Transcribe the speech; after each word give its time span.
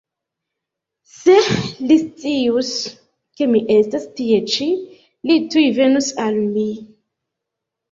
Se 1.17 1.35
li 1.91 1.97
scius, 2.05 2.71
ke 3.41 3.49
mi 3.53 3.63
estas 3.77 4.09
tie 4.21 4.41
ĉi, 4.55 4.69
li 5.33 5.39
tuj 5.55 5.69
venus 5.79 6.11
al 6.27 6.43
mi. 6.59 6.69